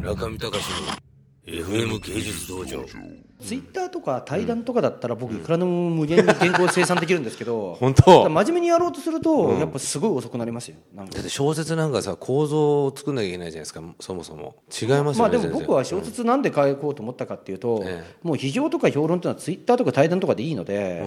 [0.00, 1.10] 中見隆の
[1.46, 2.84] FM 芸術道場。
[3.42, 8.28] ツイッターとか対談とかだったら僕いくらでも無限に原稿生産できるんですけど 本当？
[8.28, 10.76] 真面目にやろうとするとやっぱすごい遅くなりますよ。
[10.94, 14.56] だって小説なんかさ構造を作んなきゃいけないじゃないですかそもそも。
[14.70, 21.00] 違いますよね、まあでも僕は小説なんで書こうと思ったかっていうと、えもう批評とか評論っていうのはツイッターとか対談とかでいいので、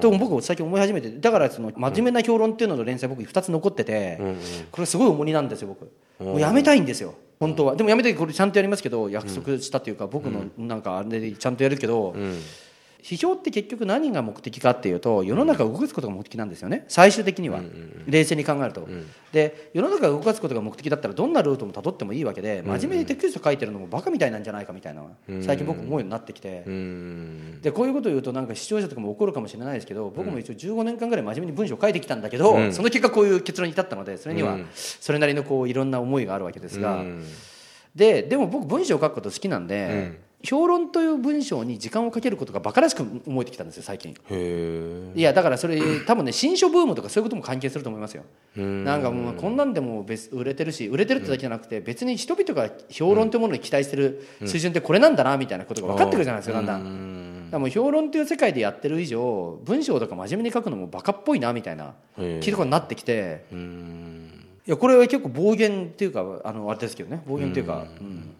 [0.00, 4.20] と僕最近思い始めてだからその真面目な評論っていうのの連載僕2つ残ってて、
[4.70, 7.14] これすごい重荷なんですよ僕もうやめたいんですよ。
[7.40, 7.76] 本当は。
[7.76, 12.14] でもやめてこれちゃんとやりますけど約束したというか、僕のなんかあれでちゃんとやるけど、
[13.04, 16.86] 批評って結局何が目的かっていうと世の中を動かすことが目的なんですよね。
[16.88, 17.60] 最終的には、
[18.06, 18.88] 冷静に考えると、
[19.30, 25.04] で世の中を動かすことが目的だったらどんなルートもたどってもいいわけで真面目にテキスト書いてるのもバカみたいなんじゃないかみたいな
[25.42, 27.60] 最近僕思うようになってきて、うん。
[27.60, 37.04] でこういうことを言うとなんか視聴者とかも怒るかもしれないですけど僕も一応15年間ぐらい真面目に文章を書いてきたんだけど、その結果こういう結論に至ったのでそれにはそれなりのこういろんな思いがあるわけですが、
[37.94, 44.14] ででも僕文章を書くこと好きなんで、評論という文章に時間をかけることがバカらしく思えてきたんですよ最近。
[45.14, 48.24] いやだからそれ多分ね新書ブームとかそういうことも関係すると思いますよ。
[48.56, 57.50] なんかもうこんなんでも別売れてるし売れてるってだけじゃなくて別に人々が評論というものに期待してる水準ってこれなんだなみたいなことが分かってくるじゃないですかだんだん。
[57.50, 63.44] だもう評論という世界でやってる以上文章とか真面目に書くのもバカっぽいなみたいなへえ聞いたことになってきて。
[64.66, 68.34] いやこれは結構暴言っていうかあのあれですけどね暴言っていうか、うん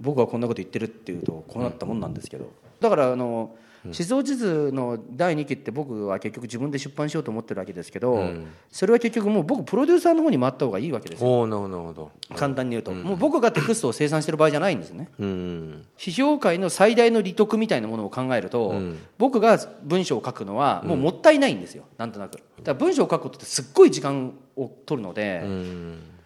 [0.00, 2.50] 僕はこんなこと言ってるっていうとこうなったもんなんですけど。
[2.80, 8.22] だからあの思想地図の第2期って僕は結局自分で出版しようと思ってるわけですけど、
[8.70, 11.46] それは結局もう僕プロデューサーの方に回った方がいいわけですよ。
[11.46, 15.08] なるほど簡単に言うと、もう僕がテクストを生産してる場合じゃないんですね。
[15.18, 15.86] うん。
[15.96, 18.74] 批評会の最大の利得みたいなものを考えると、
[19.16, 22.32] 僕が文章を書くのはもうもったいないんですよ、なんとなく。
[22.32, 25.42] だから文章を書くことってすっごい時間を取るので、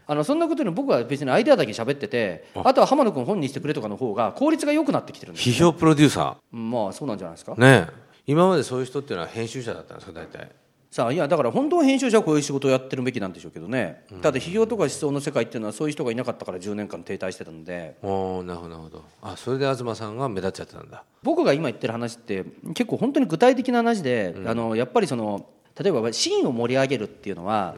[0.06, 2.74] あのそんなことより僕は別にアイデアだけ喋っててあ。
[2.74, 7.52] とは浜野君本にしてくれとかの方が効率が良くなってきてるんです批評プロデューサまあそうなんじゃないですか。
[7.52, 7.92] ーねえ。
[8.26, 10.50] 今までそういう人っていうのは編集者だったんですか大体。
[10.90, 17.96] さあいやだから本当は編集者はこういう仕事をやってるべきなんでしょうけどね、ただ批評とか思想の世界っていうのはそういう人がいなかったから10年間停滞してたので。
[18.00, 19.04] おおなるほどなるほど。
[19.20, 21.02] あそれで東さんが目立っちゃってたんだ。
[21.24, 22.44] 僕が今言ってる話って
[22.74, 27.74] 結構本当に具体的な話で、あのやっぱりその例えばシーンを盛り上げるっていうのは、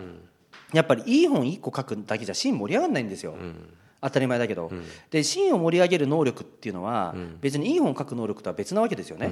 [0.76, 3.34] やっぱりいい本1個書くだけじゃシーン盛り上がらないんですよ、
[4.02, 4.70] 当たり前だけど、
[5.10, 9.30] でシーンを盛り上げる能力っていうのは、別にいい本を書く能力とは別なわけですよね、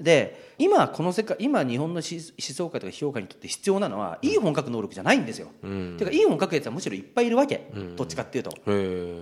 [0.00, 8.50] で今この世界今日本の思想界とか評価にとって必要なのは、いい本書く能力じゃないんですよ、ていうかいい本書くやつはむしろいっぱいいるわけ、どっちかっていうと。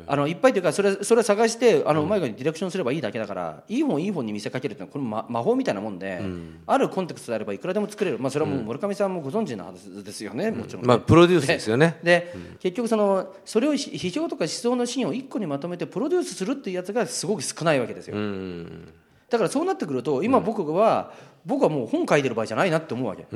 [0.07, 6.21] あのいっぱいというかそれそれ探してあのうまい具合にディレクションすればいいだけだからいい本いい本に見せかけるっていうのはこれま魔法みたいなもんで、
[6.67, 10.83] あるコンテクストであればいくらでも作れる、まあ、それはもう村上さんもご存知なはずですよね、もちろん。
[10.83, 11.99] ね、まあプロデュースですよね。
[12.03, 18.93] で、結局そのそれをひ批評とか思想のシーンを一個にまとめてプロデュースするっていうやつがすごく少ないわけですよ、うん
[19.31, 21.13] だからそうなってくると今僕は、
[21.45, 23.27] 僕はもう本書いてる場合じゃないなって思うわけ。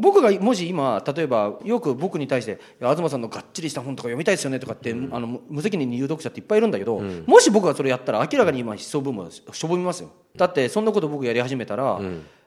[0.00, 10.10] 僕がもし今例えばよく僕に対して「いや東さんのがっちりした本とか読みたいですよね」とかって、あの無責任に言う読者っていっぱいいるんだけど、もし僕がそれやったら明らかに今思想部門しょぼみますよ。
[10.36, 12.00] だってそんなこと僕やり始めたら、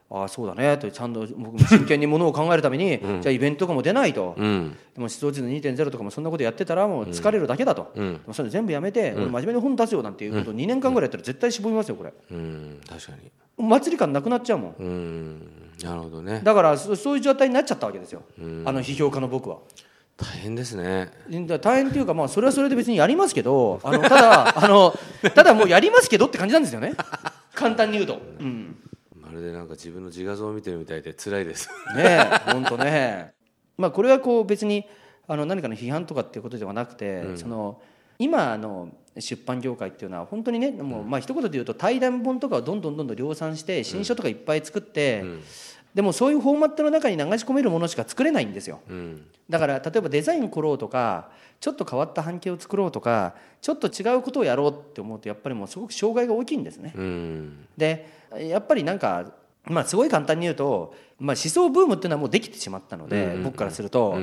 [0.10, 0.78] ああそうだね。
[0.78, 4.72] とちゃんと僕も真剣にものを考えるために、 じゃあイベントとかも出ないと、うん。
[4.72, 12.14] でも思想地図2.0とかもそんなことやってたらもう疲れるだけだと、でもそれ全部やめて、俺真面目に本出すよなんていうことを2年間ぐらいやったら絶対しぼみますよこれ。
[12.32, 12.80] うん。
[12.88, 13.12] 確か
[13.58, 13.70] に。
[13.70, 14.76] 祭り感なくなっちゃうもん。
[14.80, 15.42] うん。
[15.84, 16.42] なるほどね。
[16.44, 18.24] だからそそういう状態になっちゃったわけですよ、
[18.66, 19.58] あの批評家の僕は。
[20.18, 21.12] 大変ですね。
[21.46, 24.98] だ大変っていうか、まあ、それはそれで別にやりますけど あのただあの
[25.36, 26.96] ただもうやりますけどって感じなんですよね。
[27.54, 28.76] 簡単に言うと、うん、
[29.28, 31.70] まるでなんか自分の自画像を見てるみたいで辛いです。
[31.96, 33.34] ねえ本当ね。
[33.78, 34.86] まあこれはこう別に
[35.28, 37.82] あの何かの批判とかっていうことではなくて、その
[38.18, 38.90] 今の
[39.20, 45.24] 出版業界っていうのは本当にねもうまあ一言で言うと対談本とかをどんどんどんどん量産して新書とかいっぱい作って、
[45.98, 48.82] でもそういうフォーマットの中に流し込めるものしか作れないんですよ。
[48.88, 56.94] うんだから例えばデザイン凝ろうとかちょっと変わった半径を作ろうとかちょっと違うことをやろうって思うとやっぱりもうすごく障害が大きいんですね。
[56.96, 58.08] うんで
[58.40, 59.32] やっぱりなんか
[59.64, 64.20] まあすごい簡単に言うと、まあ、思想ブームっていうのはもうできてしまったので、僕からすると。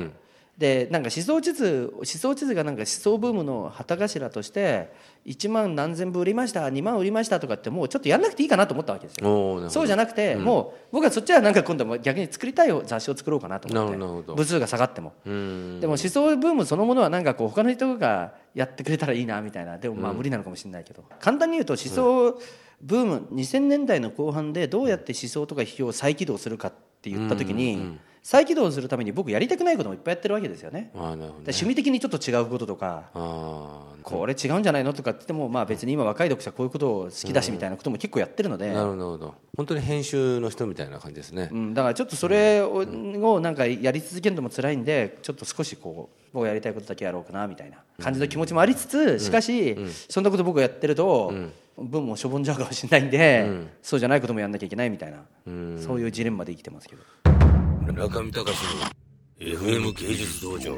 [0.57, 4.93] でなんか思想地図思想地図がなんか思想ブームの旗頭として
[5.25, 9.69] 1万何千部売りました2万売りましたとかってもうちょっとやんなくていいかなと思ったわけですよ。
[9.69, 14.33] そうじゃなくて、もう僕はそっちはなんか今度は逆に作りたい雑誌を作ろうかなと思って。
[14.33, 15.13] 部数が下がっても。
[15.25, 15.79] うん。
[15.81, 19.77] でも思想ブームそのものはなんかこう他の人がやってくれたらいいなみたいな。
[19.77, 22.39] でもまあ無理なのかもしれないけど、簡単に言うと思想
[22.81, 26.71] ブーム2000年代の後半でどうやって思想とか批評を再起動するかっ
[27.01, 30.89] て言った時に、再起動するために僕やりたくないこともいっぱいやってるわけですよね。
[30.95, 38.97] ああなるほど、ね、趣味的にちょっと違うこととかあこれ違うんじゃないのとかって言ってもまあ別に今若い読者こういうことを好きだしみたいなことも結構やってるので、あなるほど。
[38.97, 42.77] なるほど本当に編集の人みたいな感じですね、うん、だからちょっとそれを,、
[43.35, 49.77] をなんかやり続けるのも辛いんでちょっと少しこう僕がやりたいことだけやろうかなみたいな感じの気持ちもありつつしかし、
[50.09, 51.31] そんなこと僕がやってると、
[51.77, 55.19] 文もしょぼんじゃうかもしれないんで、そうじゃないこともやんなきゃいけないみたいな、
[55.79, 57.34] そういうジレンマで生きてますけど。
[57.93, 58.85] 中見隆の
[59.39, 60.77] FM 芸術道場。